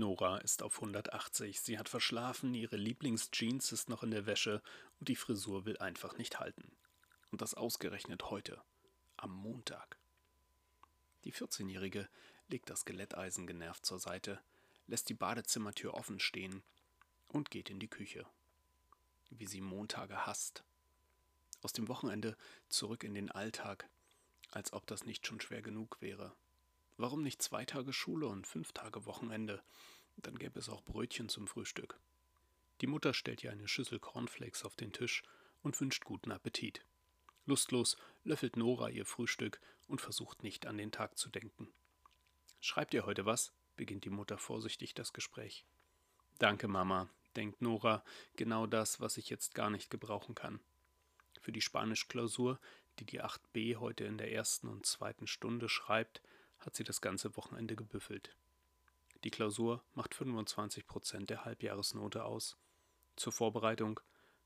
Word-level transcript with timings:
Nora 0.00 0.38
ist 0.38 0.62
auf 0.62 0.76
180. 0.76 1.60
Sie 1.60 1.78
hat 1.78 1.88
verschlafen, 1.88 2.54
ihre 2.54 2.76
Lieblingsjeans 2.76 3.70
ist 3.70 3.90
noch 3.90 4.02
in 4.02 4.10
der 4.10 4.26
Wäsche 4.26 4.62
und 4.98 5.08
die 5.08 5.14
Frisur 5.14 5.66
will 5.66 5.76
einfach 5.78 6.16
nicht 6.16 6.40
halten. 6.40 6.72
Und 7.30 7.42
das 7.42 7.54
ausgerechnet 7.54 8.30
heute, 8.30 8.60
am 9.18 9.30
Montag. 9.30 9.98
Die 11.24 11.32
14-Jährige 11.32 12.08
legt 12.48 12.70
das 12.70 12.80
Skeletteisen 12.80 13.46
genervt 13.46 13.84
zur 13.84 14.00
Seite, 14.00 14.40
lässt 14.86 15.08
die 15.10 15.14
Badezimmertür 15.14 15.92
offen 15.92 16.18
stehen 16.18 16.62
und 17.28 17.50
geht 17.50 17.68
in 17.68 17.78
die 17.78 17.88
Küche. 17.88 18.26
Wie 19.28 19.46
sie 19.46 19.60
Montage 19.60 20.26
hasst. 20.26 20.64
Aus 21.62 21.74
dem 21.74 21.88
Wochenende 21.88 22.36
zurück 22.70 23.04
in 23.04 23.14
den 23.14 23.30
Alltag, 23.30 23.86
als 24.50 24.72
ob 24.72 24.86
das 24.86 25.04
nicht 25.04 25.26
schon 25.26 25.40
schwer 25.40 25.60
genug 25.60 25.98
wäre. 26.00 26.32
Warum 27.00 27.22
nicht 27.22 27.40
zwei 27.40 27.64
Tage 27.64 27.94
Schule 27.94 28.26
und 28.26 28.46
fünf 28.46 28.72
Tage 28.72 29.06
Wochenende? 29.06 29.62
Dann 30.18 30.38
gäbe 30.38 30.58
es 30.58 30.68
auch 30.68 30.82
Brötchen 30.82 31.30
zum 31.30 31.46
Frühstück. 31.46 31.98
Die 32.82 32.86
Mutter 32.86 33.14
stellt 33.14 33.42
ihr 33.42 33.50
eine 33.50 33.68
Schüssel 33.68 33.98
Cornflakes 33.98 34.66
auf 34.66 34.76
den 34.76 34.92
Tisch 34.92 35.22
und 35.62 35.80
wünscht 35.80 36.04
guten 36.04 36.30
Appetit. 36.30 36.84
Lustlos 37.46 37.96
löffelt 38.22 38.58
Nora 38.58 38.90
ihr 38.90 39.06
Frühstück 39.06 39.62
und 39.88 40.02
versucht 40.02 40.42
nicht 40.42 40.66
an 40.66 40.76
den 40.76 40.92
Tag 40.92 41.16
zu 41.16 41.30
denken. 41.30 41.72
Schreibt 42.60 42.92
ihr 42.92 43.06
heute 43.06 43.24
was? 43.24 43.54
beginnt 43.76 44.04
die 44.04 44.10
Mutter 44.10 44.36
vorsichtig 44.36 44.92
das 44.92 45.14
Gespräch. 45.14 45.64
Danke, 46.38 46.68
Mama, 46.68 47.08
denkt 47.34 47.62
Nora, 47.62 48.04
genau 48.36 48.66
das, 48.66 49.00
was 49.00 49.16
ich 49.16 49.30
jetzt 49.30 49.54
gar 49.54 49.70
nicht 49.70 49.88
gebrauchen 49.88 50.34
kann. 50.34 50.60
Für 51.40 51.50
die 51.52 51.62
Spanischklausur, 51.62 52.60
die 52.98 53.06
die 53.06 53.22
8b 53.22 53.76
heute 53.76 54.04
in 54.04 54.18
der 54.18 54.32
ersten 54.32 54.68
und 54.68 54.84
zweiten 54.84 55.26
Stunde 55.26 55.70
schreibt, 55.70 56.20
hat 56.60 56.76
sie 56.76 56.84
das 56.84 57.00
ganze 57.00 57.36
Wochenende 57.36 57.76
gebüffelt. 57.76 58.36
Die 59.24 59.30
Klausur 59.30 59.82
macht 59.94 60.14
25 60.14 60.86
Prozent 60.86 61.30
der 61.30 61.44
Halbjahresnote 61.44 62.24
aus. 62.24 62.56
Zur 63.16 63.32
Vorbereitung 63.32 64.00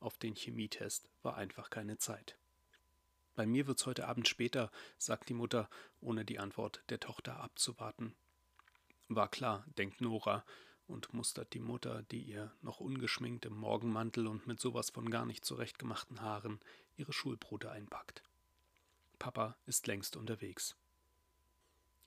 auf 0.00 0.18
den 0.18 0.34
Chemietest 0.34 1.10
war 1.22 1.36
einfach 1.36 1.70
keine 1.70 1.98
Zeit. 1.98 2.36
Bei 3.34 3.46
mir 3.46 3.66
wird's 3.66 3.86
heute 3.86 4.08
Abend 4.08 4.28
später, 4.28 4.70
sagt 4.98 5.28
die 5.28 5.34
Mutter, 5.34 5.70
ohne 6.00 6.24
die 6.24 6.38
Antwort 6.38 6.82
der 6.88 7.00
Tochter 7.00 7.38
abzuwarten. 7.40 8.14
War 9.08 9.30
klar, 9.30 9.64
denkt 9.78 10.00
Nora 10.00 10.44
und 10.86 11.14
mustert 11.14 11.54
die 11.54 11.60
Mutter, 11.60 12.02
die 12.10 12.22
ihr 12.22 12.52
noch 12.62 12.80
ungeschminkt 12.80 13.46
im 13.46 13.56
Morgenmantel 13.56 14.26
und 14.26 14.46
mit 14.46 14.60
sowas 14.60 14.90
von 14.90 15.08
gar 15.08 15.24
nicht 15.24 15.44
zurechtgemachten 15.44 16.20
Haaren 16.20 16.60
ihre 16.96 17.12
Schulbrote 17.12 17.70
einpackt. 17.70 18.22
Papa 19.18 19.56
ist 19.66 19.86
längst 19.86 20.16
unterwegs. 20.16 20.76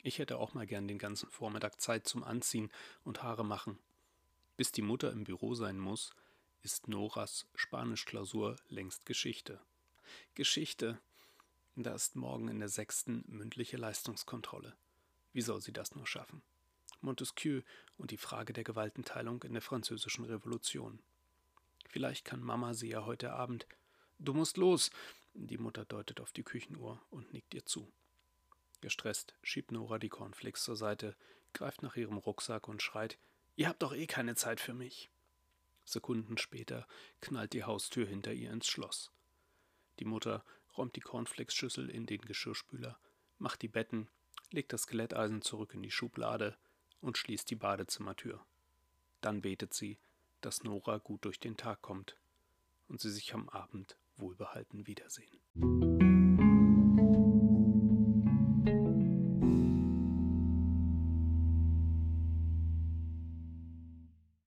Ich 0.03 0.17
hätte 0.17 0.37
auch 0.37 0.53
mal 0.53 0.65
gern 0.65 0.87
den 0.87 0.97
ganzen 0.97 1.29
Vormittag 1.29 1.79
Zeit 1.79 2.07
zum 2.07 2.23
Anziehen 2.23 2.71
und 3.03 3.21
Haare 3.21 3.45
machen. 3.45 3.77
Bis 4.57 4.71
die 4.71 4.81
Mutter 4.81 5.11
im 5.11 5.23
Büro 5.23 5.53
sein 5.53 5.77
muss, 5.77 6.11
ist 6.63 6.87
Noras 6.87 7.47
Spanischklausur 7.55 8.57
längst 8.69 9.05
Geschichte. 9.05 9.59
Geschichte. 10.33 10.99
Da 11.75 11.93
ist 11.93 12.15
morgen 12.15 12.47
in 12.47 12.59
der 12.59 12.69
sechsten 12.69 13.23
mündliche 13.27 13.77
Leistungskontrolle. 13.77 14.75
Wie 15.33 15.41
soll 15.41 15.61
sie 15.61 15.71
das 15.71 15.95
nur 15.95 16.05
schaffen? 16.05 16.41
Montesquieu 17.01 17.61
und 17.97 18.11
die 18.11 18.17
Frage 18.17 18.53
der 18.53 18.63
Gewaltenteilung 18.63 19.43
in 19.43 19.53
der 19.53 19.61
französischen 19.61 20.25
Revolution. 20.25 20.99
Vielleicht 21.87 22.25
kann 22.25 22.41
Mama 22.41 22.73
sie 22.73 22.89
ja 22.89 23.05
heute 23.05 23.33
Abend. 23.33 23.67
Du 24.19 24.33
musst 24.33 24.57
los. 24.57 24.91
Die 25.33 25.57
Mutter 25.57 25.85
deutet 25.85 26.19
auf 26.19 26.31
die 26.31 26.43
Küchenuhr 26.43 27.01
und 27.09 27.33
nickt 27.33 27.53
ihr 27.53 27.65
zu. 27.65 27.91
Gestresst 28.81 29.35
schiebt 29.43 29.71
Nora 29.71 29.99
die 29.99 30.09
Cornflakes 30.09 30.63
zur 30.63 30.75
Seite, 30.75 31.15
greift 31.53 31.83
nach 31.83 31.95
ihrem 31.95 32.17
Rucksack 32.17 32.67
und 32.67 32.81
schreit: 32.81 33.17
Ihr 33.55 33.69
habt 33.69 33.81
doch 33.81 33.93
eh 33.93 34.07
keine 34.07 34.35
Zeit 34.35 34.59
für 34.59 34.73
mich. 34.73 35.09
Sekunden 35.85 36.37
später 36.37 36.87
knallt 37.21 37.53
die 37.53 37.63
Haustür 37.63 38.07
hinter 38.07 38.33
ihr 38.33 38.51
ins 38.51 38.67
Schloss. 38.67 39.11
Die 39.99 40.05
Mutter 40.05 40.43
räumt 40.77 40.95
die 40.95 41.01
Cornflakes-Schüssel 41.01 41.89
in 41.89 42.05
den 42.05 42.21
Geschirrspüler, 42.21 42.99
macht 43.39 43.61
die 43.61 43.67
Betten, 43.67 44.09
legt 44.51 44.73
das 44.73 44.83
Skeletteisen 44.83 45.41
zurück 45.41 45.73
in 45.73 45.83
die 45.83 45.91
Schublade 45.91 46.57
und 47.01 47.17
schließt 47.17 47.49
die 47.49 47.55
Badezimmertür. 47.55 48.43
Dann 49.21 49.41
betet 49.41 49.73
sie, 49.73 49.99
dass 50.41 50.63
Nora 50.63 50.97
gut 50.97 51.25
durch 51.25 51.39
den 51.39 51.57
Tag 51.57 51.81
kommt 51.81 52.17
und 52.87 52.99
sie 52.99 53.11
sich 53.11 53.33
am 53.33 53.49
Abend 53.49 53.95
wohlbehalten 54.17 54.87
wiedersehen. 54.87 55.90